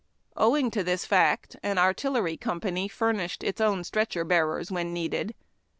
Owing 0.35 0.71
to 0.71 0.83
this 0.83 1.05
fact, 1.05 1.57
an 1.61 1.77
artillery 1.77 2.35
company 2.35 2.87
furnished 2.87 3.43
its 3.43 3.61
own 3.61 3.83
stretcher 3.83 4.23
bearers 4.23 4.71
when 4.71 4.93
needed. 4.93 5.35